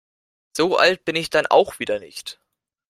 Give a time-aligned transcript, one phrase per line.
[0.57, 2.39] So alt bin ich dann auch wieder nicht.